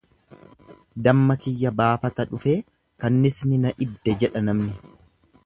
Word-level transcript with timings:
Damma 1.07 1.35
kiyya 1.43 1.73
baafata 1.81 2.25
dhufee 2.31 2.57
kanniisni 3.05 3.61
na 3.67 3.75
idde 3.87 4.19
jedha 4.25 4.45
namni. 4.49 4.77